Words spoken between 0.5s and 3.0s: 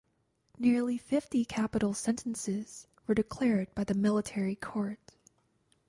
Nearly fifty capital sentences